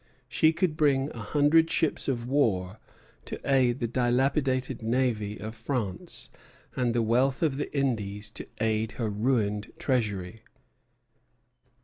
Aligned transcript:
She 0.27 0.51
could 0.51 0.75
bring 0.75 1.11
a 1.11 1.19
hundred 1.19 1.69
ships 1.69 2.07
of 2.07 2.27
war 2.27 2.79
to 3.25 3.39
aid 3.47 3.77
the 3.77 3.87
dilapidated 3.87 4.81
navy 4.81 5.37
of 5.37 5.53
France, 5.53 6.31
and 6.75 6.95
the 6.95 7.03
wealth 7.03 7.43
of 7.43 7.57
the 7.57 7.71
Indies 7.71 8.31
to 8.31 8.47
aid 8.59 8.93
her 8.93 9.11
ruined 9.11 9.71
treasury. 9.77 10.41